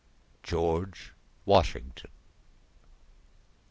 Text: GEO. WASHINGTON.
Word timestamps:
GEO. 0.41 0.87
WASHINGTON. 1.45 2.09